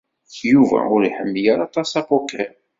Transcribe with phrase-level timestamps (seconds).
[0.51, 2.51] Yuba ur iḥemmel ara aṭas apoker.